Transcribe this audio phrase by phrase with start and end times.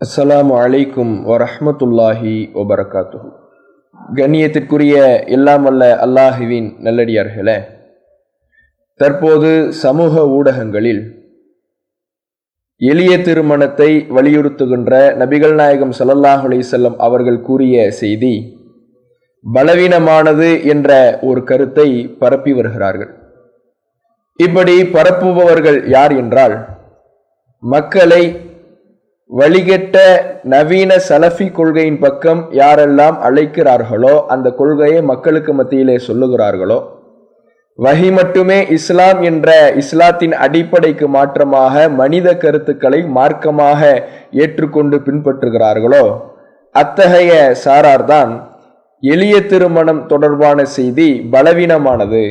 [0.00, 3.18] அஸ்ஸலாமு அலைக்கும் வரஹ்மத்துல்லாஹி வபரகாத்து
[4.14, 4.94] கண்ணியத்திற்குரிய
[5.26, 7.56] எல்லாம் வல்ல அல்லாஹுவின் நல்லடியார்களே
[9.00, 9.50] தற்போது
[9.82, 11.02] சமூக ஊடகங்களில்
[12.80, 18.34] எளிய திருமணத்தை வலியுறுத்துகின்ற நபிகள் நாயகம் ஸல்லல்லாஹு அலிசல்லம் அவர்கள் கூறிய செய்தி
[19.44, 23.12] பலவீனமானது என்ற ஒரு கருத்தை பரப்பி வருகிறார்கள்.
[24.38, 26.56] இப்படி பரப்புபவர்கள் யார் என்றால்
[27.62, 28.22] மக்களை
[29.30, 29.96] வழிகெட்ட
[30.44, 36.78] நவீன சலஃபி கொள்கையின் பக்கம் யாரெல்லாம் அழைக்கிறார்களோ அந்த கொள்கையை மக்களுக்கு மத்தியிலே சொல்லுகிறார்களோ
[37.78, 43.80] வகி மட்டுமே இஸ்லாம் என்ற இஸ்லாத்தின் அடிப்படைக்கு மாற்றமாக மனித கருத்துக்களை மார்க்கமாக
[44.30, 46.04] ஏற்றுக்கொண்டு பின்பற்றுகிறார்களோ
[46.74, 47.32] அத்தகைய
[47.64, 48.32] சாரார்தான்
[49.02, 52.24] எளிய திருமணம் தொடர்பான செய்தி பலவீனமானது.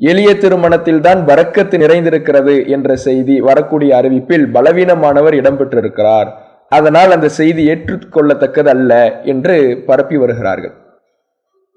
[0.00, 6.28] எளிய திருமணத்தில் தான் வரக்கத்து நிறைந்திருக்கிறது என்ற செய்தி வரக்கூடிய அறிவிப்பில் பலவீனமானவர் இடம்பெற்றிருக்கிறார்.
[6.68, 10.74] அதனால் அந்த செய்தி ஏற்றுக்கொள்ளத்தக்கது அல்ல என்று பரப்பி வருகிறார்கள்.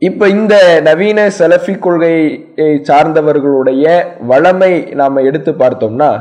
[0.01, 2.25] இப்ப இந்த நவீன செலஃபி கொள்கையை
[2.89, 3.85] சார்ந்தவர்களுடைய
[4.29, 6.11] வளமை நாம எடுத்து பார்த்தோம்னா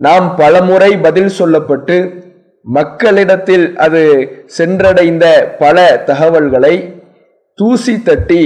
[0.00, 1.96] நாம் பலமுறை பதில் சொல்லப்பட்டு
[2.66, 4.02] மக்களிடத்தில் அது
[4.58, 5.26] சென்றடைந்த
[5.58, 5.76] பல
[6.10, 6.74] தகவல்களை
[7.58, 8.44] தூசி தட்டி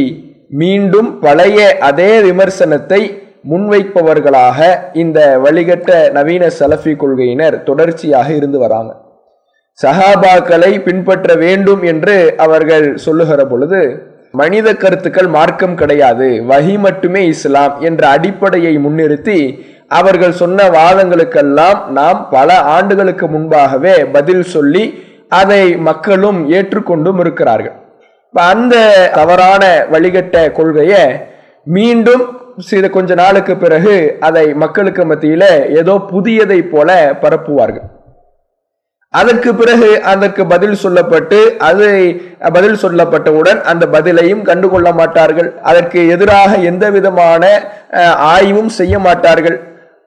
[0.51, 3.01] மீண்டும் பழைய அதே விமர்சனத்தை
[3.51, 4.59] முன்வைப்பவர்களாக
[4.93, 8.93] இந்த வழிகட்ட நவீன சலஃபி கொள்கையினர் தொடர்ச்சியாக இருந்து வராங்க.
[9.83, 13.81] சஹாபாக்களை பின்பற்ற வேண்டும் என்று அவர்கள் சொல்லுகிற பொழுது
[14.33, 19.39] மனித கருத்துக்கள் மார்க்கம் கிடையாது வஹி மட்டுமே இஸ்லாம் என்ற அடிப்படையை முன்னிறுத்தி
[19.89, 24.85] அவர்கள் சொன்ன வாதங்களுக்கெல்லாம் நாம் பல ஆண்டுகளுக்கு முன்பாகவே பதில் சொல்லி
[25.29, 27.77] அதை மக்களும் ஏற்றுக்கொண்டும் இருக்கிறார்கள்.
[28.45, 28.75] அந்த
[29.19, 31.03] தவறான வழிகட்ட கொள்கையை
[31.77, 32.25] மீண்டும்
[32.69, 33.95] சில கொஞ்ச நாளுக்கு பிறகு
[34.27, 35.45] அதை மக்களுக்கு மத்தியில
[35.81, 36.91] ஏதோ புதியதை போல
[37.23, 37.87] பரப்புவார்கள்.
[39.15, 41.39] அதற்கு பிறகு அதற்கு பதில் சொல்லப்பட்டு
[41.69, 41.87] அது
[42.57, 45.49] பதில் சொல்லப்பட்டவுடன் அந்த பதிலையும் கண்டுகொள்ள மாட்டார்கள்.
[45.71, 47.45] அதற்கு எதிராக எந்த விதமான
[48.35, 49.59] ஆய்வும் செய்ய மாட்டார்கள்.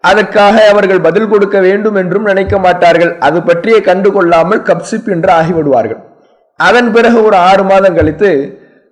[0.09, 3.13] அதற்காக அவர்கள் பதில் கொடுக்க வேண்டும் என்றும் நினைக்க மாட்டார்கள்.
[3.27, 6.01] அது பற்றிய கண்டுகொள்ளாமல் கப்சிப் என்று ஆகிவிடுவார்கள்.
[6.67, 8.31] அதன் பிறகு ஒரு ஆறு மாதம் கழித்து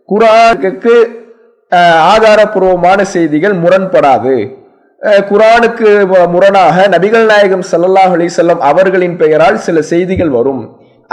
[0.10, 0.96] குரானுக்கு
[2.14, 4.36] ஆதாரபூர்வமான செய்திகள் முரண்படாது.
[5.30, 5.90] குரானுக்கு
[6.36, 10.62] முரணாக நபிகள் நாயகம் சலல்லாஹுலி செல்லம் அவர்களின் பெயரால் சில செய்திகள் வரும்.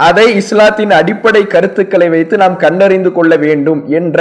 [0.07, 4.19] அதை இஸ்லாத்தின் அடிப்படை கருத்துக்களை வைத்து நாம் கண்டறிந்து கொள்ள வேண்டும் என்ற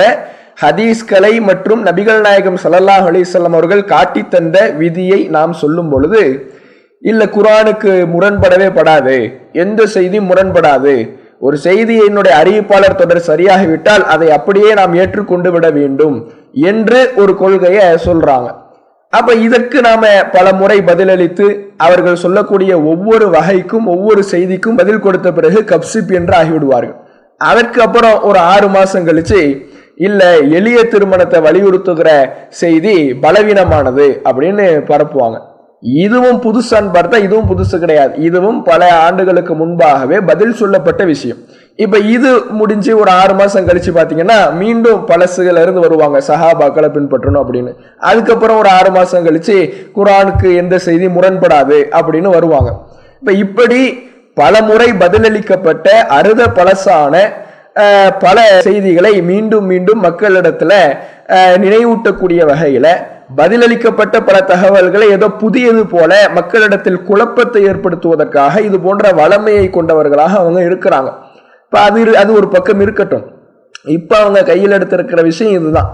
[0.63, 6.23] ஹதீஸ்களை மற்றும் நபிகள் நாயகம் சல்லல்லாஹ் அலிசல்லம் அவர்கள் காட்டி தந்த விதியை நாம் சொல்லும் பொழுது
[7.03, 9.17] இல்லை குரானுக்கு முரண்படவே படாது.
[9.65, 10.95] எந்த செய்தியும் முரண்படாது.
[11.41, 16.17] ஒரு செய்தி என்னுடைய அறிவிப்பாளர் தொடர் சரியாகிவிட்டால் அதை அப்படியே நாம் ஏற்றுக்கொண்டு விட வேண்டும்
[16.71, 18.49] என்று ஒரு கொள்கையை சொல்றாங்க.
[19.13, 21.47] அப்ப இதற்கு நாம பல முறை பதிலளித்து
[21.77, 26.97] அவர்கள் சொல்லக்கூடிய ஒவ்வொரு வகைக்கும் ஒவ்வொரு செய்திக்கும் பதில் கொடுத்த பிறகு கப்சிப் என்று ஆகிவிடுவார்கள்.
[27.41, 29.41] அதற்கு அப்புறம் ஒரு ஆறு மாசம் கழிச்சு
[29.97, 30.21] இல்ல
[30.59, 32.11] எளிய திருமணத்தை வலியுறுத்துகிற
[32.49, 32.95] செய்தி
[33.25, 35.39] பலவீனமானது அப்படின்னு பரப்புவாங்க.
[36.03, 38.13] இதுவும் புதுசான்னு பார்த்தா இதுவும் புதுசு கிடையாது.
[38.29, 41.41] இதுவும் பல ஆண்டுகளுக்கு முன்பாகவே பதில் சொல்லப்பட்ட விஷயம்.
[41.77, 46.19] இப்ப இது முடிஞ்சு ஒரு ஆறு மாசம் கழிச்சு பாத்தீங்கன்னா மீண்டும் பழசுகள் இருந்து வருவாங்க.
[46.29, 47.73] சஹாபாக்களை பின்பற்றணும் அப்படின்னு.
[47.99, 49.57] அதுக்கப்புறம் ஒரு ஆறு மாசம் கழிச்சு
[49.97, 52.73] குரானுக்கு எந்த செய்தி முரண்படாது அப்படின்னு வருவாங்க.
[53.21, 53.81] இப்ப இப்படி
[54.35, 57.15] பல முறை பதிலளிக்கப்பட்ட அறுத பழசான
[58.25, 60.73] பல செய்திகளை மீண்டும் மீண்டும் மக்களிடத்துல
[61.65, 62.89] நினைவூட்டக்கூடிய வகையில
[63.37, 71.13] பதிலளிக்கப்பட்ட பல தகவல்களை ஏதோ புதியது போல மக்களிடத்தில் குழப்பத்தை ஏற்படுத்துவதற்காக இது போன்ற வளமையை கொண்டவர்களாக அவங்க இருக்கிறாங்க.
[71.65, 73.25] இப்ப அது அது ஒரு பக்கம் இருக்கட்டும்.
[73.85, 75.91] இப்ப அவங்க கையில் எடுத்திருக்கிற விஷயம் இதுதான்.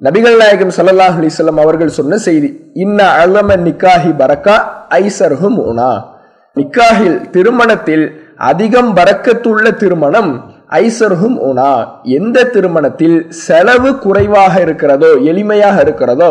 [0.00, 4.56] நபிகள் நாயகம் சல்லாஹ் அலிஸ்லாம் அவர்கள் சொன்ன செய்தி இன்ன அழம நிக்காஹி பரக்கா
[4.88, 5.92] ஐசர்ஹும் உனா.
[6.56, 11.70] நிக்காஹில் திருமணத்தில் அதிகம் பறக்கத்துள்ள திருமணம் ஐசர்ஹும் உனா
[12.18, 16.30] எந்த திருமணத்தில் செலவு குறைவாக இருக்கிறதோ எளிமையாக இருக்கிறதோ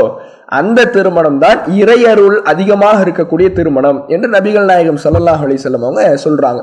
[0.60, 6.62] அந்த திருமணம் தான் இறையருள் அதிகமாக இருக்கக்கூடிய திருமணம் என்று நபிகள் நாயகம் சல்லாஹ் அலிசல்லம் அவங்க சொல்றாங்க.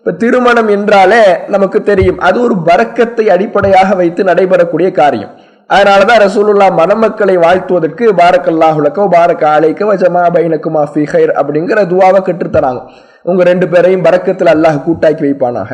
[0.00, 1.22] இப்ப திருமணம் என்றாலே
[1.54, 5.32] நமக்கு தெரியும் அது ஒரு பறக்கத்தை அடிப்படையாக வைத்து நடைபெறக்கூடிய காரியம்.
[5.70, 12.80] அதனாலதான் ரசூலுல்லா மணமக்களை வாழ்த்துவதற்கு பாரக்கல்லாஹுலக்கோ பாரக் ஆலைக்கோ வஜமா பைனக்குமா ஃபிஹைர் அப்படிங்கிற துவாவை கற்றுத்தராங்க.
[13.30, 15.72] உங்க ரெண்டு பேரையும் பறக்கத்தில் அல்லாஹ் கூட்டாக்கி வைப்பானாக.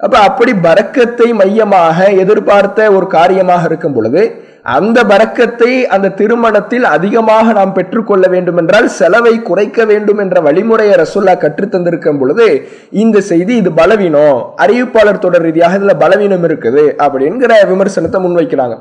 [0.00, 4.22] அப்ப அப்படி பறக்கத்தை மையமாக எதிர்பார்த்த ஒரு காரியமாக இருக்கும் பொழுது
[4.62, 11.34] அந்த பறக்கத்தை அந்த திருமணத்தில் அதிகமாக நாம் பெற்றுக்கொள்ள வேண்டும் என்றால் செலவை குறைக்க வேண்டும் என்ற வழிமுறையை ரசுல்லா
[11.36, 12.46] கற்றுத்தந்திருக்கும் பொழுது
[12.90, 18.76] இந்த செய்தி இது பலவீனம் அறிவிப்பாளர் தொடர் ரீதியாக இதுல பலவீனம் இருக்குது அப்படிங்கிற விமர்சனத்தை முன்வைக்கிறாங்க.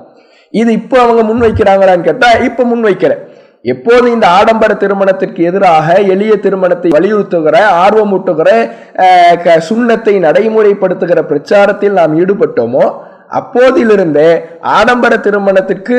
[0.53, 3.23] இது இப்போ அவங்க முன்வைக்கிறாங்களான்னு கேட்டா இப்ப முன்வைக்கிறேன்
[3.65, 8.49] எப்போது இந்த ஆடம்பர திருமணத்திற்கு எதிராக எளிய திருமணத்தை வலியுறுத்துகிற ஆர்வமூட்டுகிற
[9.43, 12.93] க- சுண்ணத்தை நடைமுறைப்படுத்துகிற பிரச்சாரத்தில் நாம் ஈடுபட்டோமோ
[13.31, 15.97] அப்போதிலிருந்தே ஆடம்பர திருமணத்திற்கு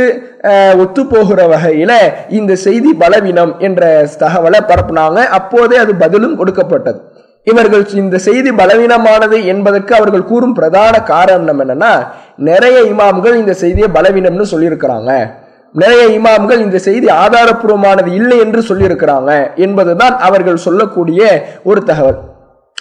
[0.78, 1.92] ஒத்து ஒத்துப்போகிற வகையில
[2.28, 5.16] இந்த செய்தி பலவீனம் என்ற தகவலை பரப்புனாங்க.
[5.16, 7.00] அப்போதே அது பதிலும் கொடுக்கப்பட்டது.
[7.44, 11.92] இவர்கள் இந்த செய்தி பலவீனமானது என்பதற்கு அவர்கள் கூறும் பிரதான காரணம் என்னன்னா
[12.36, 15.10] நிறைய இமாம்கள் இந்த செய்தியை பலவீனம்னு சொல்லியிருக்கிறாங்க.
[15.80, 19.30] நிறைய இமாம்கள் இந்த செய்தி ஆதாரப்பூர்வமானது இல்லை என்று சொல்லியிருக்கிறாங்க
[19.64, 21.20] என்பதுதான் அவர்கள் சொல்லக்கூடிய
[21.70, 22.18] ஒரு தகவல்.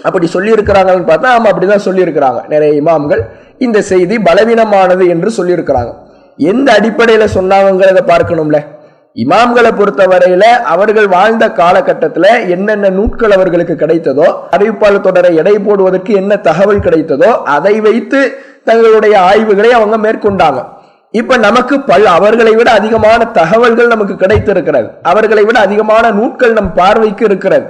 [0.08, 2.40] அப்படி சொல்லியிருக்கிறாங்கன்னு பார்த்தா ஆமா அப்படிதான் சொல்லியிருக்கிறாங்க.
[2.54, 3.22] நிறைய இமாம்கள்
[3.66, 5.92] இந்த செய்தி பலவீனமானது என்று சொல்லியிருக்கிறாங்க.
[6.52, 8.60] எந்த அடிப்படையில் சொன்னாங்கிறத பார்க்கணும்ல.
[9.24, 16.86] இமாம்களை பொறுத்தவரையில அவர்கள் வாழ்ந்த காலகட்டத்தில் என்னென்ன நூட்கள் அவர்களுக்கு கிடைத்ததோ அறிவிப்பாளர் தொடரை எடை போடுவதற்கு என்ன தகவல்
[16.86, 18.22] கிடைத்ததோ அதை வைத்து
[18.70, 20.62] தங்களுடைய ஆய்வுகளை அவங்க மேற்கொண்டாங்க.
[21.20, 24.88] இப்ப நமக்கு பல் அவர்களை விட அதிகமான தகவல்கள் நமக்கு கிடைத்திருக்கிறது.
[25.12, 27.68] அவர்களை விட அதிகமான நூட்கள் நம் பார்வைக்கு இருக்கிறது.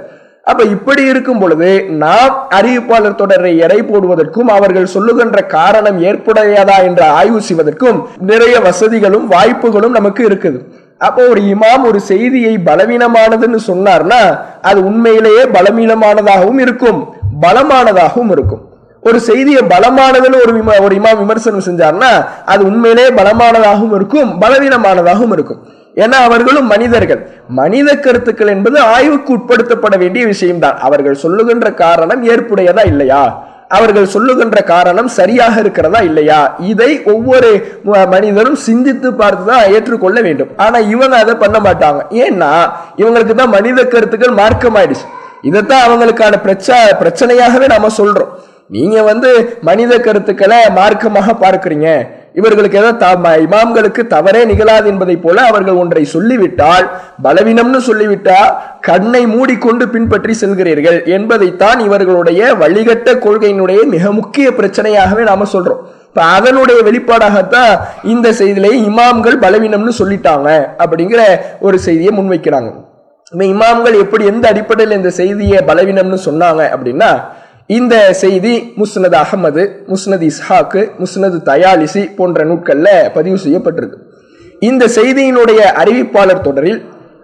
[0.50, 1.68] அப்ப இப்படி இருக்கும் பொழுது
[2.04, 7.98] நாம் அறிவிப்பாளர் தொடரை எடை போடுவதற்கும் அவர்கள் சொல்லுகின்ற காரணம் ஏற்புடையதா என்று ஆய்வு செய்வதற்கும்
[8.30, 10.60] நிறைய வசதிகளும் வாய்ப்புகளும் நமக்கு இருக்குது.
[11.06, 14.22] அப்போ ஒரு இமாம் ஒரு செய்தியை பலவீனமானதுன்னு சொன்னார்னா
[14.70, 17.00] அது உண்மையிலேயே பலவீனமானதாகவும் இருக்கும்
[17.40, 18.62] பலமானதாகவும் இருக்கும்.
[19.04, 25.66] ஒரு செய்தியை பலமானதுன்னு ஒரு விம- ஒரு இமாம் விமர்சனம் செஞ்சார்னா அது உண்மையிலே பலமானதாகவும் இருக்கும் பலவீனமானதாகவும் இருக்கும்.
[25.94, 27.28] ஏன்னா அவர்களும் மனிதர்கள்.
[27.48, 30.78] மனித கருத்துக்கள் என்பது ஆய்வுக்கு உட்படுத்தப்பட வேண்டிய விஷயம்தான்.
[30.78, 33.44] அவர்கள் சொல்லுகின்ற காரணம் ஏற்புடையதா இல்லையா?
[33.68, 36.54] அவர்கள் சொல்லுகின்ற காரணம் சரியாக இருக்கிறதா இல்லையா?
[36.58, 40.48] இதை ஒவ்வொரு மனிதரும் சிந்தித்து பார்த்து தான் ஏற்றுக்கொள்ள வேண்டும்.
[40.56, 42.12] ஆனா இவங்க அதை பண்ண மாட்டாங்க.
[42.12, 45.04] ஏன்னா இவங்களுக்கு தான் மனித கருத்துக்கள் மார்க்கமாயிடுச்சு.
[45.42, 48.28] இதைத்தான் அவங்களுக்கான பிரச்ச பிரச்சனையாகவே நாம சொல்றோம்.
[48.68, 52.06] நீங்க வந்து மனித கருத்துக்களை மார்க்கமாக பார்க்கிறீங்க.
[52.34, 56.90] இவர்களுக்கு ஏதோ த- இமாம்களுக்கு தவறே நிகழாது என்பதை போல அவர்கள் ஒன்றை சொல்லிவிட்டால்
[57.24, 65.78] பலவீனம்னு சொல்லிவிட்டால் கண்ணை மூடிக்கொண்டு பின்பற்றி செல்கிறீர்கள் என்பதைத்தான் இவர்களுடைய வழிகட்ட கொள்கையினுடைய மிக முக்கிய பிரச்சனையாகவே நாம சொல்றோம்.
[66.06, 71.20] இப்போ அதனுடைய வெளிப்பாடாகத்தான் இந்த செய்தியிலே இமாம்கள் பலவீனம்னு சொல்லிட்டாங்க அப்படிங்கிற
[71.60, 72.72] ஒரு செய்தியை முன்வைக்கிறாங்க.
[73.34, 77.20] இமாம்கள் எப்படி எந்த அடிப்படையில் இந்த செய்தியை பலவீனம்னு சொன்னாங்க அப்படின்னா
[77.66, 83.98] இந்த செய்தி முஸ்னது அகமது முஸ்னது இஸ்ஹாக்கு முஸ்னது தயாலிசி போன்ற நூட்களில் பதிவு செய்யப்பட்டிருக்கு.
[84.60, 86.80] இந்த செய்தியினுடைய அறிவிப்பாளர் தொடரில்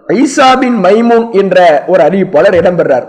[0.07, 3.05] ஈசா பின் மைமூன் என்ற ஒரு அறிவிப்பாளர் இடம்பெறார்.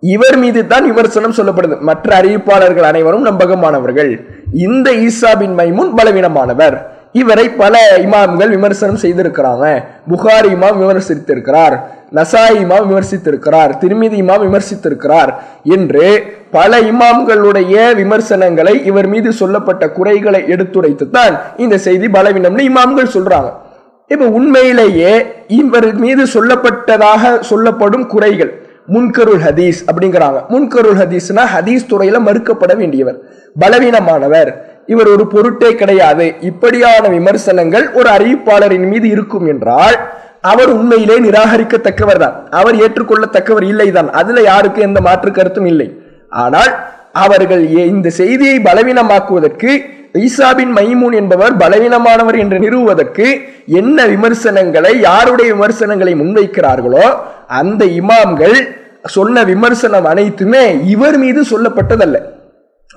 [0.00, 1.80] இவர் மீது தான் விமர்சனம் சொல்லப்படுது.
[1.80, 4.12] மற்ற அறிவிப்பாளர்கள் அனைவரும் நம்பகமானவர்கள்.
[4.52, 6.76] இந்த ஈசா பின் மைமூன் பலவீனமானவர்.
[7.12, 9.84] இவரை பல இமாம்கள் விமர்சனம் செய்திருக்கிறாங்க.
[10.10, 11.76] புகாரி இமாம் விமர்சித்திருக்கிறார்.
[12.14, 13.70] நசாய் இமாம் விமர்சித்திருக்கிறார்.
[13.80, 15.34] திருமிதி இமாம் விமர்சித்திருக்கிறார்.
[15.62, 23.50] என்று பல இமாம்களுடைய விமர்சனங்களை இவர் மீது சொல்லப்பட்ட குறைகளை எடுத்துரைத்து தான் இந்த செய்தி பலவீனம்னு இமாம்கள் சொல்றாங்க.
[24.08, 30.46] இப்ப உண்மையிலேயே இவர் மீது சொல்லப்பட்டதாக சொல்லப்படும் குறைகள் முன்கருள் ஹதீஸ் அப்படிங்கிறாங்க.
[30.48, 33.16] முன்கருள் ஹதீஸ்னா ஹதீஸ் துறையில மறுக்கப்பட வேண்டியவர்
[33.60, 34.50] பலவீனமானவர்.
[34.92, 36.26] இவர் ஒரு பொருட்டே கிடையாது.
[36.50, 39.96] இப்படியான விமர்சனங்கள் ஒரு அறிவிப்பாளரின் மீது இருக்கும் என்றால்
[40.52, 42.36] அவர் உண்மையிலே நிராகரிக்கத்தக்கவர் தான்.
[42.60, 45.88] அவர் ஏற்றுக்கொள்ளத்தக்கவர் இல்லைதான் அதுல யாருக்கு எந்த மாற்று கருத்தும் இல்லை.
[46.44, 46.72] ஆனால்
[47.24, 49.70] அவர்கள் இந்த செய்தியை பலவீனமாக்குவதற்கு
[50.26, 53.26] ஈசாபின் மைமூன் என்பவர் பலவீனமானவர் என்று நிறுவுவதற்கு
[53.80, 57.06] என்ன விமர்சனங்களை யாருடைய விமர்சனங்களை முன்வைக்கிறார்களோ
[57.60, 58.56] அந்த இமாம்கள்
[59.16, 62.18] சொன்ன விமர்சனம் அனைத்துமே இவர் மீது சொல்லப்பட்டதல்ல.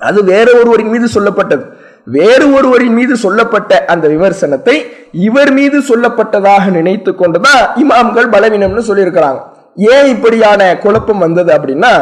[0.08, 1.64] அது வேற ஒருவரின் மீது சொல்லப்பட்டது.
[2.04, 4.76] வேறு ஒருவரின் மீது சொல்லப்பட்ட அந்த விமர்சனத்தை
[5.12, 9.40] இவர் மீது சொல்லப்பட்டதாக நினைத்து கொண்டுதான் இமாம்கள் பலவீனம்னு சொல்லியிருக்கிறாங்க.
[9.74, 11.92] ஏன் இப்படியான குழப்பம் வந்தது அப்படின்னா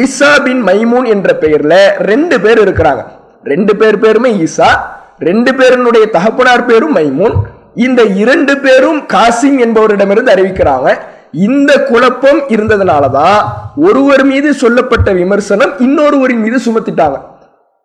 [0.00, 1.74] ஈசா பின் மைமூன் என்ற பெயர்ல
[2.10, 3.02] ரெண்டு பேர் இருக்கிறாங்க.
[3.44, 4.70] ரெண்டு பேர் பேருமே ஈசா
[5.18, 7.34] ரெண்டு பேருனுடைய தகப்பனார் பேரும் மைமூன்.
[7.74, 10.88] இந்த இரண்டு பேரும் காசிம் என்பவரிடமிருந்து அறிவிக்கிறாங்க.
[11.34, 13.40] இந்த குழப்பம் இருந்ததுனால தான்
[13.88, 17.18] ஒருவர் மீது சொல்லப்பட்ட விமர்சனம் இன்னொருவரின் மீது சுமத்திட்டாங்க.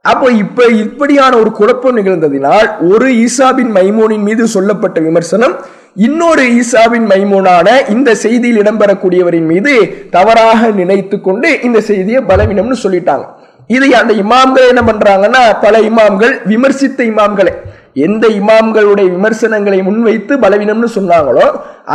[0.05, 5.55] அப்போ இப்ப இப்படியான ஒரு குழப்பம் நிகழ்ந்ததினால் ஒரு ஈசாபின் மைமோனின் மீது சொல்லப்பட்ட விமர்சனம்
[5.95, 9.73] இன்னொரு ஈசாவின் மைமூனான இந்த செய்தியில் இடம்பெறக்கூடியவரின் மீது
[10.11, 13.25] தவறாக நினைத்து கொண்டு இந்த செய்தியை பலவீனம்னு சொல்லிட்டாங்க.
[13.69, 17.53] இதை அந்த இமாம்கள் என்ன பண்றாங்கன்னா பல இமாம்கள் விமர்சித்த இமாம்களை
[18.05, 21.45] எந்த இமாம்களுடைய விமர்சனங்களை முன்வைத்து பலவீனம்னு சொன்னாங்களோ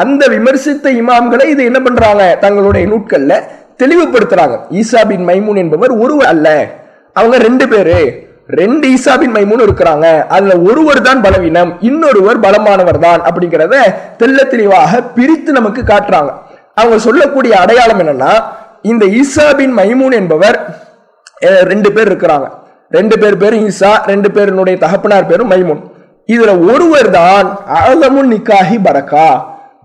[0.03, 2.23] அந்த விமர்சித்த இமாம்களை இதை என்ன பண்றாங்க?
[2.45, 3.35] தங்களுடைய நூட்கள்ல
[3.83, 4.57] தெளிவுபடுத்துறாங்க.
[4.81, 6.49] ஈசா பின் மைமூன் என்பவர் ஒருவர் அல்ல.
[7.19, 7.99] அவங்க ரெண்டு பேரு.
[8.61, 10.07] ரெண்டு ஈசா பின் மைமூன் இருக்கிறாங்க.
[10.37, 13.77] அதுல ஒருவர் தான் பலவீனம் இன்னொருவர் பலமானவர் தான் அப்படிங்கிறத
[14.23, 16.33] தெள்ள தெளிவாக பிரித்து நமக்கு காட்டுறாங்க.
[16.81, 18.33] அவங்க சொல்லக்கூடிய அடையாளம் என்னன்னா
[18.93, 20.59] இந்த ஈசா பின் மைமூன் என்பவர்
[21.73, 22.49] ரெண்டு பேர் இருக்கிறாங்க.
[22.99, 25.83] ரெண்டு பேர் பேரும் ஈசா ரெண்டு பேருனுடைய தகப்பனார் பேரும் மைமூன்.
[26.29, 29.29] இதுல ஒருவர் தான் அழகமுன் நிக்காஹி பரக்கா.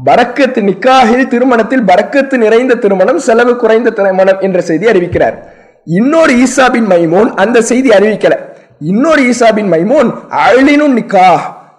[0.05, 5.37] பரக்கத்து நிக்காஹில் திருமணத்தில் பரக்கத்து நிறைந்த திருமணம் செலவு குறைந்த திருமணம் என்ற செய்தி அறிவிக்கிறார்.
[5.85, 8.35] இன்னொரு ஈசாபின் மைமோன் அந்த செய்தி அறிவிக்கல.
[8.79, 11.27] இன்னொரு ஈசாபின் மைமோன் அழினும் நிக்கா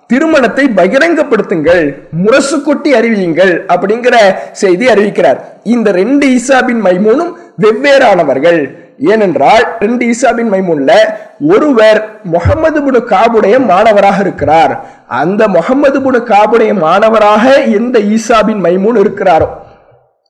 [0.07, 4.17] திருமணத்தை பகிரங்கப்படுத்துங்கள் முரசு கொட்டி அறிவியுங்கள் அப்படிங்கிற
[4.53, 5.39] செய்தி அறிவிக்கிறார்.
[5.65, 7.33] இந்த ரெண்டு ஈசாபின் மைமோனும்
[7.65, 8.88] வெவ்வேறானவர்கள்.
[8.99, 10.93] ஏனென்றால் ரெண்டு ஈசாபின் மைமூன்ல
[11.49, 14.85] ஒருவர் முகமது புனு காபுடைய மாணவராக இருக்கிறார்.
[15.07, 19.49] அந்த முகமது புனு காபுடைய மாணவராக எந்த ஈசாபின் மைமூன் இருக்கிறாரோ.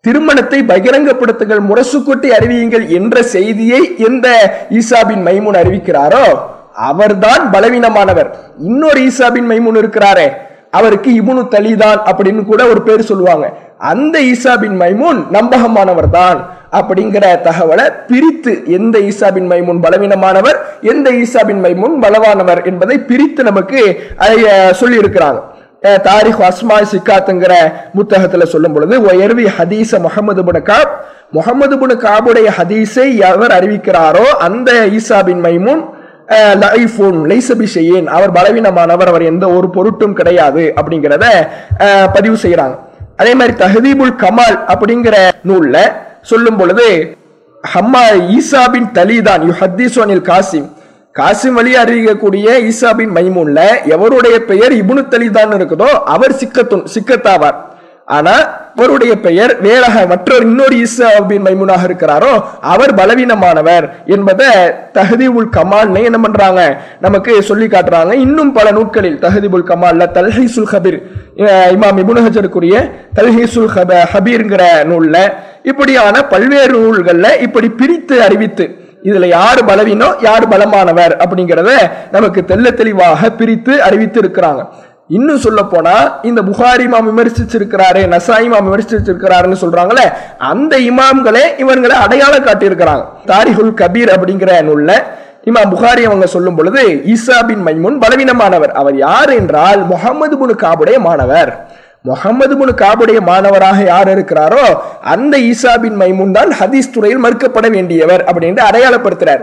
[0.01, 4.29] திருமணத்தை பகிரங்கப்படுத்துங்கள் முரசு கொட்டி அறிவியுங்கள் என்ற செய்தியை எந்த
[4.71, 6.25] ஈசாபின் மைமூன் அறிவிக்கிறாரோ?
[6.73, 8.31] அவர்தான் பலவீனமானவர்.
[8.59, 10.33] இன்னொரு ஈசாபின் மைமூன் இருக்கிறாரே
[10.71, 13.59] அவருக்கு இபுனு தலிதான் அப்படின்னு கூட ஒரு பேர் சொல்லுவாங்க.
[13.81, 16.39] அந்த ஈசாபின் மைமூன் நம்பகமானவர் தான்
[16.73, 24.07] அப்படிங்கிற தகவலை பிரித்து எந்த ஈசாபின் மைமூன் பலவீனமானவர் எந்த ஈசாபின் மைமூன் பலவானவர் என்பதை பிரித்து நமக்கு
[24.73, 25.41] சொல்லி இருக்கிறாங்க
[26.03, 27.55] தாரிக் அஸ்மா சிக்காத்துங்கிற
[27.95, 31.05] புத்தகத்துல சொல்லும் பொழுது உயர்வி ஹதீச முகமது புன காப்.
[31.33, 35.97] முகமது புன காபுடைய ஹதீஸை எவர் அறிவிக்கிறாரோ அந்த ஈசாபின் மைமூன்
[38.07, 41.27] அவர் பலவீனமானவர் அவர் எந்த ஒரு பொருட்டும் கிடையாது அப்படிங்கிறத
[42.13, 42.77] பதிவு செய்கிறாங்க
[43.19, 45.17] அதே மாதிரி தஹதீபுல் கமால் அப்படிங்கிற
[45.51, 45.77] நூல்ல
[46.23, 46.89] சொல்லும் பொழுது
[47.65, 48.03] ஹம்மா
[48.37, 50.69] ஈசாபின் தலிதான் யு ஹத்தீசோனில் காசிம்.
[51.17, 53.61] காசிம் வழி அறிவிக்கக்கூடிய ஈசாபின் மைமூன்ல
[53.95, 57.59] எவருடைய பெயர் இபுனு தலிதான் இருக்குதோ அவர் சிக்கத்துன் சிக்கத்தாவார்.
[58.09, 58.35] ஆனா
[58.79, 62.33] அவருடைய பெயர் வேலக மற்றொரு இன்னொரு ஈசாபின் மைமுனாக இருக்கிறாரோ
[62.73, 64.51] அவர் பலவீனமானவர் என்பதை
[64.97, 66.61] தஹதீபுல் கமால்னு என்ன பண்றாங்க?
[67.01, 68.13] நமக்கு சொல்லி காட்டுறாங்க.
[68.27, 70.99] இன்னும் பல நூட்களில் தஹதீபுல் கமால்ல தல்ஹீசுல் ஹபீர்
[71.77, 72.77] இமாம் இபுன் ஹஜருக்குரிய
[73.15, 75.17] தல்ஹீசுல் ஹப ஹபீர்ங்கிற நூல்ல
[75.63, 78.67] இப்படியான பல்வேறு நூல்கள்ல இப்படி பிரித்து அறிவித்து
[79.03, 81.73] இதுல யாரு பலவீனம் யாரு பலமானவர் அப்படிங்கிறத
[82.11, 84.63] நமக்கு தெல்ல தெளிவாக பிரித்து அறிவித்து இருக்கிறாங்க.
[85.17, 85.95] இன்னும் சொல்ல போனா
[86.29, 90.05] இந்த புகாரிமா இமாம் விமர்சிச்சிருக்கிறாரு நசா இமாம் விமர்சிச்சிருக்கிறாருன்னு சொல்றாங்களே
[90.51, 93.05] அந்த இமாம்களே இவங்களை அடையாளம் காட்டியிருக்கிறாங்க.
[93.31, 94.93] தாரிகுல் கபீர் அப்படிங்கிற நூல்ல
[95.51, 96.83] இமாம் புகாரி அவங்க சொல்லும் பொழுது
[97.15, 98.73] ஈசா பின் மைமுன் பலவீனமானவர்.
[98.81, 101.53] அவர் யார் என்றால் முகமது புனு காபுடைய மாணவர்.
[102.09, 104.65] முகமது புனு காபுடைய மாணவராக யார் இருக்கிறாரோ
[105.15, 109.43] அந்த ஈசா பின் மைமுன் தான் ஹதீஸ் துறையில் மறுக்கப்பட வேண்டியவர் அப்படின்ட்டு அடையாளப்படுத்துறார்.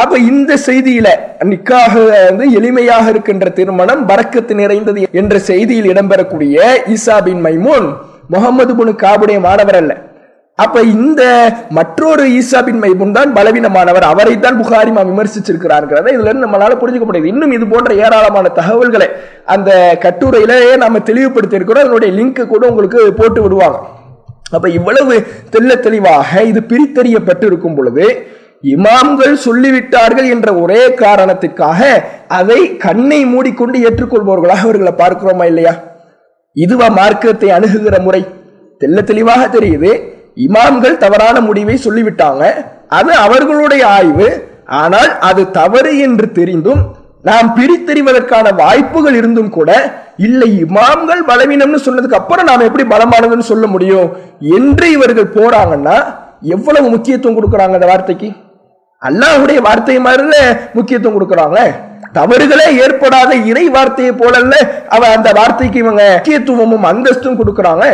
[0.00, 1.08] அப்ப இந்த செய்தியில
[1.50, 1.92] நிக்காக
[2.28, 6.56] வந்து எளிமையாக இருக்கின்ற திருமணம் பறக்கத்து நிறைந்தது என்ற செய்தியில் இடம்பெறக்கூடிய
[6.94, 7.86] ஈசா பின் மைமூன்
[8.34, 9.92] முகமது புனு காபுடைய மாணவர் அல்ல.
[10.58, 11.22] அப்ப இந்த
[11.78, 14.06] மற்றொரு ஈசா பின் மைமுன் தான் பலவீனமானவர்.
[14.12, 17.32] அவரை தான் புகாரிமா விமர்சிச்சிருக்கிறார்கள் இதுல இருந்து நம்மளால புரிஞ்சுக்க முடியாது.
[17.34, 19.08] இன்னும் இது போன்ற ஏராளமான தகவல்களை
[19.56, 19.70] அந்த
[20.04, 23.78] கட்டுரையிலேயே நம்ம தெளிவுபடுத்தி இருக்கிறோம் அதனுடைய லிங்க் கூட உங்களுக்கு போட்டு விடுவாங்க.
[24.56, 25.14] அப்ப இவ்வளவு
[25.54, 28.06] தெல்ல தெளிவாக இது பிரித்தறியப்பட்டு இருக்கும் பொழுது
[28.62, 35.74] இமாம்கள் சொல்லிவிட்டார்கள் என்ற ஒரே காரணத்திற்காக அதை கண்ணை மூடிக்கொண்டு ஏற்றுக்கொள்பவர்களாக அவர்களை பார்க்கிறோமா இல்லையா?
[36.52, 38.26] இதுவா மார்க்கத்தை அணுகுகிற முறை.
[38.80, 40.02] தெல்ல தெளிவாக தெரியுது.
[40.34, 42.66] இமாம்கள் தவறான முடிவை சொல்லிவிட்டாங்க.
[42.88, 44.54] அது அவர்களுடைய ஆய்வு.
[44.64, 52.44] ஆனால் அது தவறு என்று தெரிந்தும் நாம் பிரித்தறிவதற்கான வாய்ப்புகள் இருந்தும் கூட இல்லை இமாம்கள் பலவீனம்னு சொன்னதுக்கு அப்புறம்
[52.44, 54.16] நாம் எப்படி பலமானதுன்னு சொல்ல முடியும்?
[54.40, 58.32] என்று இவர்கள் போறாங்கன்னா எவ்வளவு முக்கியத்துவம் கொடுக்குறாங்க அந்த வார்த்தைக்கு?
[59.02, 60.36] அல்லாஹுடைய வார்த்தை மாதிரில
[60.72, 61.58] முக்கியத்துவம் கொடுக்குறாங்க
[62.12, 64.54] தவறுகளே ஏற்படாத இறை வார்த்தையை போலல்ல
[64.88, 67.86] அவ அந்த வார்த்தைக்கு இவங்க முக்கியத்துவமும் அந்தஸ்தும் கொடுக்குறாங்க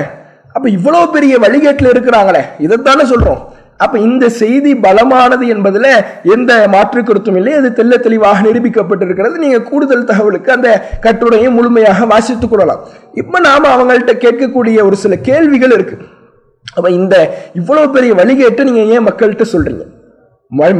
[0.56, 2.40] அப்ப இவ்வளவு பெரிய வழிகேட்டில் இருக்கிறாங்களே.
[2.58, 3.40] இதைத்தானே சொல்றோம்.
[3.76, 5.86] அப்ப இந்த செய்தி பலமானது என்பதுல
[6.22, 7.52] எந்த மாற்று கருத்தும் இல்லை.
[7.52, 9.36] அது தெல்ல தெளிவாக நிரூபிக்கப்பட்டிருக்கிறது.
[9.44, 10.68] நீங்க கூடுதல் தகவலுக்கு அந்த
[11.00, 12.82] கட்டுரையை முழுமையாக வாசித்துக் கொள்ளலாம்.
[13.14, 15.98] இப்ப நாம அவங்கள்ட்ட கேட்கக்கூடிய ஒரு சில கேள்விகள் இருக்கு.
[16.74, 17.14] அப்ப இந்த
[17.54, 19.84] இவ்வளவு பெரிய வழிகேட்டு நீங்க ஏன் மக்கள்கிட்ட சொல்றீங்க?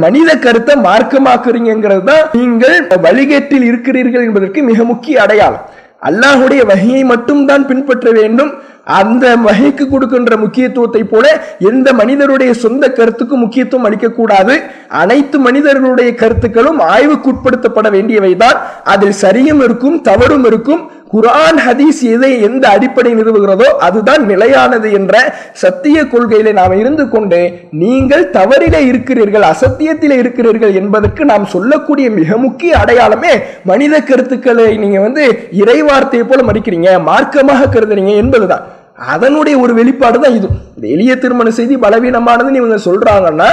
[0.03, 5.63] மனித கருத்தை மார்க்கமாக்குறீங்கிறது தான் நீங்கள் வழிகேட்டில் இருக்கிறீர்கள் என்பதற்கு மிக முக்கிய அடையாளம்.
[6.09, 8.51] அல்லாஹுடைய வகையை மட்டும் தான் பின்பற்ற வேண்டும்.
[8.87, 11.25] அந்த வகைக்கு கொடுக்கின்ற முக்கியத்துவத்தை போல
[11.71, 14.55] எந்த மனிதருடைய சொந்த கருத்துக்கும் முக்கியத்துவம் அளிக்கக்கூடாது.
[15.01, 18.59] அனைத்து மனிதர்களுடைய கருத்துக்களும் ஆய்வுக்குட்படுத்தப்பட வேண்டியவைதான்.
[18.83, 20.83] அதில் சரியும் இருக்கும் தவறும் இருக்கும்.
[21.13, 25.15] குரான் ஹதீஸ் எதை எந்த அடிப்படை நிறுவுகிறதோ அதுதான் நிலையானது என்ற
[25.53, 27.41] சத்திய கொள்கையில நாம் இருந்து கொண்டு
[27.83, 35.25] நீங்கள் தவறில இருக்கிறீர்கள் அசத்தியத்தில் இருக்கிறீர்கள் என்பதற்கு நாம் சொல்லக்கூடிய மிக முக்கிய அடையாளமே மனித கருத்துக்களை நீங்க வந்து
[35.51, 38.65] இறைவார்த்தையை போல மதிக்கிறீங்க மார்க்கமாக கருதுறீங்க என்பதுதான்.
[38.97, 40.47] அதனுடைய ஒரு வெளிப்பாடு தான் இது.
[40.75, 43.49] இந்த எளிய திருமண செய்தி பலவீனமானதுன்னு இவங்க சொல்றாங்கன்னா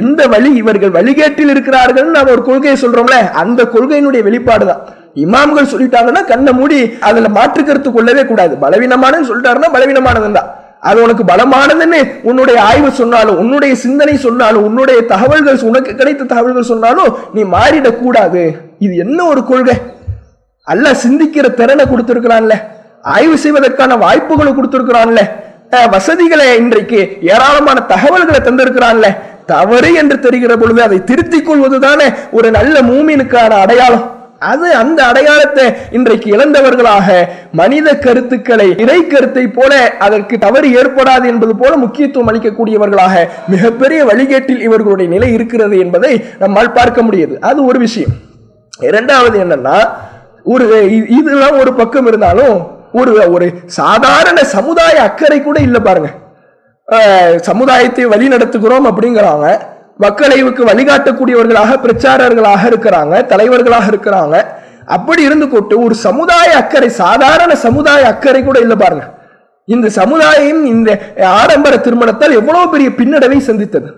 [0.00, 4.80] எந்த வழி இவர்கள் வழிகேட்டில் இருக்கிறார்கள் நம்ம ஒரு கொள்கையை சொல்றோம்ல அந்த கொள்கையினுடைய வெளிப்பாடு தான்.
[5.24, 6.78] இமாம்கள் சொல்லிட்டாங்கன்னா கண்ணை மூடி
[7.08, 8.54] அதுல மாற்று கருத்து கொள்ளவே கூடாது.
[8.64, 10.50] பலவீனமானது சொல்லிட்டாருன்னா பலவீனமானது தான்.
[10.88, 17.10] அது உனக்கு பலமானதுன்னு உன்னுடைய ஆய்வு சொன்னாலும் உன்னுடைய சிந்தனை சொன்னாலும் உன்னுடைய தகவல்கள் உனக்கு கிடைத்த தகவல்கள் சொன்னாலும்
[17.34, 18.42] நீ மாறிடக்கூடாது.
[18.78, 19.76] இது என்ன ஒரு கொள்கை?
[20.66, 22.56] அல்ல சிந்திக்கிற திறனை கொடுத்துருக்கலாம்ல.
[23.14, 25.20] ஆய்வு செய்வதற்கான வாய்ப்புகளை கொடுத்திருக்கிறான்ல.
[25.94, 27.00] வசதிகளை இன்றைக்கு
[27.32, 29.06] ஏராளமான தகவல்களை தந்திருக்கிறான்ல.
[29.52, 32.06] தவறு என்று தெரிகிற பொழுது அதை திருத்திக் கொள்வதுதானே
[32.38, 34.04] ஒரு நல்ல மூமினுக்கான அடையாளம்.
[34.50, 35.64] அது அந்த அடையாளத்தை
[35.96, 37.06] இன்றைக்கு இழந்தவர்களாக
[37.60, 39.72] மனித கருத்துக்களை இறை கருத்தை போல
[40.06, 47.06] அதற்கு தவறு ஏற்படாது என்பது போல முக்கியத்துவம் அளிக்கக்கூடியவர்களாக மிகப்பெரிய வழிகேட்டில் இவர்களுடைய நிலை இருக்கிறது என்பதை நம்மால் பார்க்க
[47.08, 47.34] முடியுது.
[47.50, 48.14] அது ஒரு விஷயம்.
[48.90, 49.78] இரண்டாவது என்னன்னா
[50.54, 50.66] ஒரு
[51.18, 52.56] இதெல்லாம் ஒரு பக்கம் இருந்தாலும்
[52.98, 53.46] ஒரு ஒரு
[53.78, 56.10] சாதாரண சமுதாய அக்கறை கூட இல்லை பாருங்க.
[57.48, 59.46] சமுதாயத்தை வழி நடத்துகிறோம் அப்படிங்கிறாங்க.
[60.04, 64.36] மக்களைவுக்கு வழிகாட்டக்கூடியவர்களாக பிரச்சாரர்களாக இருக்கிறாங்க தலைவர்களாக இருக்கிறாங்க.
[64.96, 69.04] அப்படி இருந்து கொண்டு ஒரு சமுதாய அக்கறை சாதாரண சமுதாய அக்கறை கூட இல்லை பாருங்க.
[69.74, 70.90] இந்த சமுதாயம் இந்த
[71.38, 73.88] ஆடம்பர திருமணத்தால் எவ்வளவு பெரிய பின்னடைவை சந்தித்தது.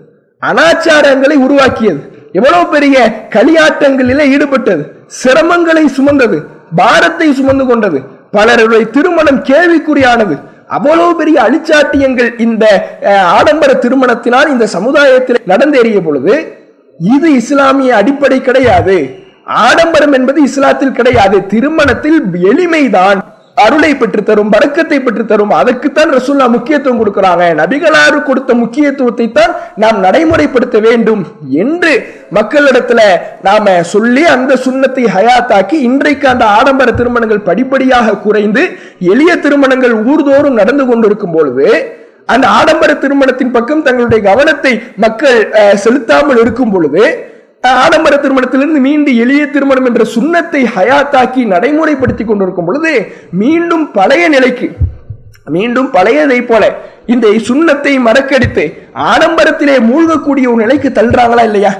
[0.49, 2.01] அனாச்சாரங்களை உருவாக்கியது.
[2.37, 2.95] எவ்வளவு பெரிய
[3.35, 4.83] களியாட்டங்களிலே ஈடுபட்டது.
[5.21, 6.39] சிரமங்களை சுமந்தது.
[6.81, 7.99] பாரத்தை சுமந்து கொண்டது.
[8.33, 10.35] பலருடைய திருமணம் கேள்விக்குறியானது.
[10.67, 12.65] அவ்வளவு பெரிய அழிச்சாட்டியங்கள் இந்த
[13.03, 16.33] அஹ், ஆடம்பர திருமணத்தினால் இந்த சமுதாயத்தில் நடந்தேறிய பொழுது
[16.99, 18.97] இது இஸ்லாமிய அடிப்படை கிடையாது.
[19.63, 21.47] ஆடம்பரம் என்பது இஸ்லாத்தில் கிடையாது.
[21.47, 23.19] திருமணத்தில் எளிமைதான்.
[23.61, 27.43] அருளை பெற்று தரும் பறக்கத்தை பெற்று தரும் அதற்குத்தான் ரசூல்லா முக்கியத்துவம் கொடுக்கிறாங்க.
[27.59, 31.23] நபிகளாறு கொடுத்த முக்கியத்துவத்தை தான் நாம் நடைமுறைப்படுத்த வேண்டும்
[31.63, 31.93] என்று
[32.37, 33.01] மக்களிடத்துல
[33.41, 38.63] நாம சொல்லி அந்த சுண்ணத்தை ஹயாத்தாக்கி இன்றைக்கு அந்த ஆடம்பர திருமணங்கள் படிப்படியாக குறைந்து
[39.13, 41.67] எளிய திருமணங்கள் ஊர்தோறும் நடந்து கொண்டிருக்கும் பொழுது
[42.33, 45.37] அந்த ஆடம்பர திருமணத்தின் பக்கம் தங்களுடைய கவனத்தை மக்கள்
[45.75, 47.03] செலுத்தாமல் இருக்கும் பொழுது
[47.63, 52.91] ஆடம்பர திருமணத்திலிருந்து மீண்டு எளிய திருமணம் என்ற சுண்ணத்தை ஹயாத்தாக்கி நடைமுறைப்படுத்தி கொண்டிருக்கும் பொழுது
[53.31, 54.67] மீண்டும் பழைய நிலைக்கு
[55.45, 56.63] மீண்டும் பழையதை போல
[57.05, 58.63] இந்த சுண்ணத்தை மறக்கடித்து
[58.93, 61.71] ஆடம்பரத்திலே மூழ்கக்கூடிய ஒரு நிலைக்கு தள்ளுறாங்களா இல்லையா?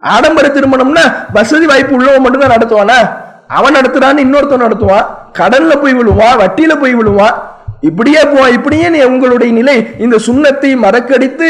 [0.00, 2.98] ஆடம்பர திருமணம்னா வசதி வாய்ப்பு உள்ளவன் மட்டும்தான் நடத்துவானா?
[3.48, 5.06] அவன் நடத்துறான்னு இன்னொருத்தன் நடத்துவான்.
[5.38, 7.36] கடல்ல போய் விழுவான் வட்டியில போய் விழுவான்.
[7.86, 11.48] இப்படியே போ இப்படியே நீ உங்களுடைய நிலை இந்த சுண்ணத்தை மறக்கடித்து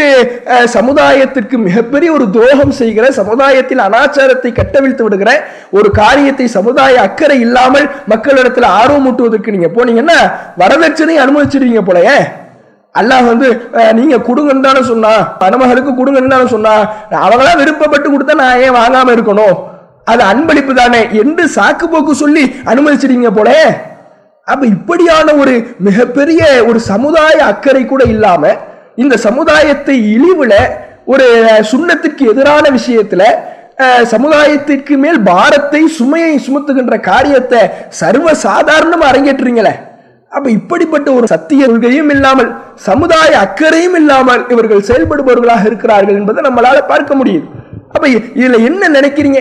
[0.54, 5.30] அஹ், சமுதாயத்திற்கு மிகப்பெரிய ஒரு துரோகம் செய்கிற சமுதாயத்தில் அனாச்சாரத்தை கட்டவிழ்த்து விடுகிற
[5.72, 10.18] ஒரு காரியத்தை சமுதாய அக்கறை இல்லாமல் மக்களிடத்தில் ஆர்வமூட்டுவதற்கு நீங்க போனீங்கன்னா
[10.60, 12.18] வரதட்சணையை அனுமதிச்சிருவீங்க போலயே.
[12.94, 13.48] அல்லாஹ் வந்து
[13.96, 16.74] நீங்க கொடுங்கன்னு தானே சொன்னா மணமகளுக்கு கொடுங்கன்னு தானே சொன்னா
[17.20, 19.56] அவங்களா விருப்பப்பட்டு கொடுத்தா நான் ஏன் வாங்காம இருக்கணும்?
[20.06, 23.50] அது அன்பளிப்பு தானே என்று சாக்கு போக்கு சொல்லி அனுமதிச்சிருக்கீங்க போல
[24.48, 25.54] அப்ப இப்படியான ஒரு
[25.86, 28.52] மிகப்பெரிய ஒரு சமுதாய அக்கறை கூட இல்லாம
[29.02, 30.54] இந்த சமுதாயத்தை இழிவுல
[31.12, 31.26] ஒரு
[31.70, 33.24] சுண்ணத்திற்கு எதிரான விஷயத்துல
[34.12, 37.60] சமுதாயத்திற்கு மேல் பாரத்தை சுமையை சுமத்துகின்ற காரியத்தை
[38.00, 39.74] சர்வ சாதாரணமா அரங்கேற்றுறீங்களே.
[40.32, 42.50] அப்ப இப்படிப்பட்ட ஒரு சத்திய கொள்கையும் இல்லாமல்
[42.88, 47.46] சமுதாய அக்கறையும் இல்லாமல் இவர்கள் செயல்படுபவர்களாக இருக்கிறார்கள் என்பதை நம்மளால பார்க்க முடியுது.
[47.94, 48.04] அப்ப
[48.40, 49.40] இதுல என்ன நினைக்கிறீங்க?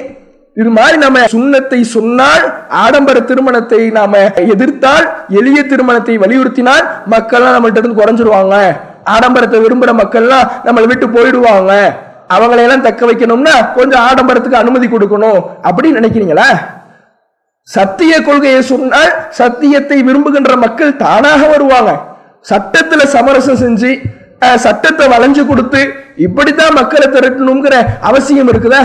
[0.60, 2.44] இது மாதிரி நம்ம சுண்ணத்தை சொன்னால்
[2.84, 4.20] ஆடம்பர திருமணத்தை நாம
[4.54, 5.06] எதிர்த்தால்
[5.40, 8.56] எளிய திருமணத்தை வலியுறுத்தினால் மக்கள்லாம் நம்மள்ட்ட இருந்து குறைஞ்சிருவாங்க.
[9.16, 11.74] ஆடம்பரத்தை விரும்புற மக்கள்லாம் நம்மளை விட்டு போயிடுவாங்க.
[12.36, 15.42] அவங்களையெல்லாம் தக்க வைக்கணும்னா கொஞ்சம் ஆடம்பரத்துக்கு அனுமதி கொடுக்கணும்.
[15.68, 16.48] அப்படின்னு நினைக்கிறீங்களா?
[17.68, 21.92] சத்திய கொள்கையை சொன்னால் சத்தியத்தை விரும்புகின்ற மக்கள் தானாக வருவாங்க.
[22.52, 23.92] சட்டத்துல சமரசம் செஞ்சு
[24.66, 25.82] சட்டத்தை வளைஞ்சு கொடுத்து
[26.26, 27.76] இப்படித்தான் மக்களை திரட்டணுங்கிற
[28.10, 28.84] அவசியம் இருக்குதா?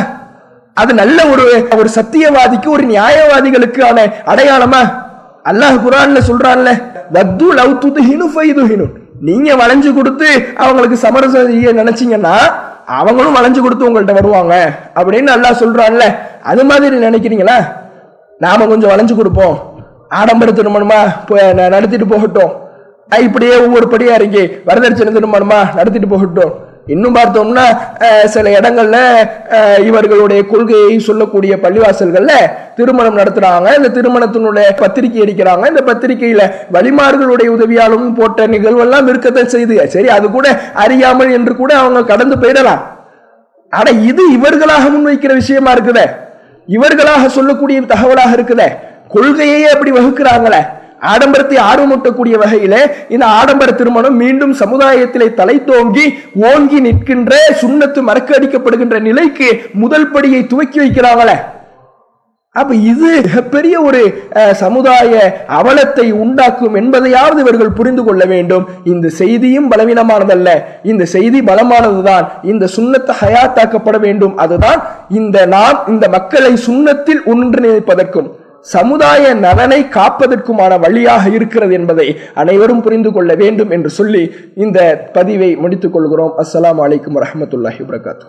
[0.75, 5.09] அது நல்ல ஒரு ஒரு சத்தியவாதிக்கு ஒரு நியாயவாதிகளுக்கான அடையாளமா?
[5.45, 8.87] அல்லாஹ் குரான்ல சொல்றான்ல வத்து லவ் துதுஹினு ஃபைதுஹினு.
[9.21, 12.37] நீங்க வளைஞ்சு கொடுத்து அவங்களுக்கு சமரசம் செய்ய நினைச்சீங்கன்னா
[12.87, 14.73] அவங்களும் வளைஞ்சு கொடுத்து உங்கள்ட்ட வருவாங்க.
[14.95, 16.15] அப்படின்னு நல்லா சொல்றான்ல.
[16.43, 17.73] அது மாதிரி நினைக்கிறீங்களா?
[18.39, 19.85] நாம கொஞ்சம் வளைஞ்சு கொடுப்போம்.
[20.09, 22.53] ஆடம்பர திருமணமா போ- நடத்திட்டு போகட்டும்.
[23.19, 26.69] இப்படியே ஒவ்வொரு படியா இறங்கி வரதட்சணை திருமணமா நடத்திட்டு போகட்டும்.
[26.93, 27.65] இன்னும் பார்த்தோம்னா
[28.35, 28.99] சில இடங்கள்ல
[29.89, 32.35] இவர்களுடைய கொள்கையை சொல்லக்கூடிய பள்ளிவாசல்கள்ல
[32.79, 33.69] திருமணம் நடத்துறாங்க.
[33.79, 35.65] இந்த திருமணத்தினுடைய பத்திரிகை அடிக்கிறாங்க.
[35.73, 36.43] இந்த பத்திரிகையில
[36.77, 39.77] வழிமார்களுடைய உதவியாலும் போட்ட நிகழ்வெல்லாம் இருக்கத்தான் செய்து.
[39.95, 40.49] சரி அது கூட
[40.85, 42.83] அறியாமல் என்று கூட அவங்க கடந்து போயிடலாம்.
[43.79, 46.07] ஆனா இது இவர்களாக முன்வைக்கிற விஷயமா இருக்குதே.
[46.77, 48.69] இவர்களாக சொல்லக்கூடிய தகவலாக இருக்குதே.
[49.15, 50.61] கொள்கையே அப்படி வகுக்கிறாங்களே.
[51.13, 52.77] ஆடம்பரத்தை ஆர்வமூட்டக்கூடிய வகையில
[53.09, 56.05] இந்த ஆடம்பர திருமணம் மீண்டும் சமுதாயத்திலே தலை தோங்கி
[56.51, 61.39] ஓங்கி நிற்கின்ற சுண்ணத்து மறக்கடிக்கப்படுகின்ற நிலைக்கு முதல் படியை துவக்கி வைக்கிறாங்களே.
[62.61, 64.01] அப்ப இது மிகப்பெரிய ஒரு
[64.63, 65.11] சமுதாய
[65.59, 68.65] அவலத்தை உண்டாக்கும் என்பதையாவது இவர்கள் புரிந்து கொள்ள வேண்டும்.
[68.85, 70.49] இந்த செய்தியும் பலவீனமானதல்ல.
[70.83, 72.27] இந்த செய்தி பலமானதுதான்.
[72.43, 74.37] இந்த சுண்ணத்தை ஹயாத்தாக்கப்பட வேண்டும்.
[74.37, 78.31] அதுதான் இந்த நாம் இந்த மக்களை சுண்ணத்தில் ஒன்றிணைப்பதற்கும்.
[78.65, 84.23] சமுதாய நலனை காப்பதற்குமான வழியாக இருக்கிறது என்பதை அனைவரும் புரிந்து கொள்ள வேண்டும் என்று சொல்லி
[84.55, 86.35] இந்த பதிவை முடித்துக் கொள்கிறோம்.
[86.39, 88.27] அஸ்லாம் வலைக்கம் வரமத்துல்லாஹி வரகாத்து